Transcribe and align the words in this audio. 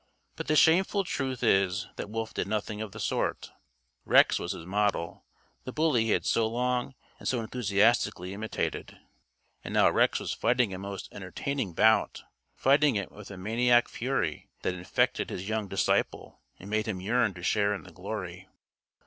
But 0.35 0.47
the 0.47 0.55
shameful 0.55 1.03
truth 1.03 1.43
is 1.43 1.85
that 1.95 2.09
Wolf 2.09 2.33
did 2.33 2.47
nothing 2.47 2.81
of 2.81 2.91
the 2.91 2.99
sort. 2.99 3.51
Rex 4.03 4.39
was 4.39 4.53
his 4.53 4.65
model, 4.65 5.25
the 5.63 5.71
bully 5.71 6.05
he 6.05 6.09
had 6.09 6.25
so 6.25 6.47
long 6.47 6.95
and 7.19 7.27
so 7.27 7.39
enthusiastically 7.39 8.33
imitated. 8.33 8.97
And 9.63 9.75
now 9.75 9.91
Rex 9.91 10.19
was 10.19 10.33
fighting 10.33 10.73
a 10.73 10.79
most 10.79 11.07
entertaining 11.11 11.73
bout, 11.73 12.23
fighting 12.55 12.95
it 12.95 13.11
with 13.11 13.29
a 13.29 13.37
maniac 13.37 13.87
fury 13.87 14.49
that 14.63 14.73
infected 14.73 15.29
his 15.29 15.47
young 15.47 15.67
disciple 15.67 16.39
and 16.57 16.67
made 16.71 16.87
him 16.87 16.99
yearn 16.99 17.35
to 17.35 17.43
share 17.43 17.71
in 17.75 17.83
the 17.83 17.91
glory. 17.91 18.47